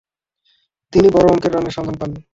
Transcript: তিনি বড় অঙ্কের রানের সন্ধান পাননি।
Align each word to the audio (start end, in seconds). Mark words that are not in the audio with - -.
তিনি 0.93 1.07
বড় 1.09 1.27
অঙ্কের 1.31 1.51
রানের 1.53 1.75
সন্ধান 1.77 1.95
পাননি। 1.99 2.21